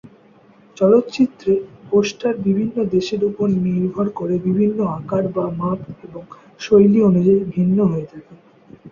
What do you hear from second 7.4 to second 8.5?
ভিন্ন হয়ে থাকে।